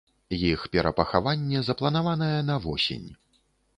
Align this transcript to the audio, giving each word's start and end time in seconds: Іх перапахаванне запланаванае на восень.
Іх 0.51 0.63
перапахаванне 0.75 1.61
запланаванае 1.67 2.33
на 2.51 2.59
восень. 2.65 3.09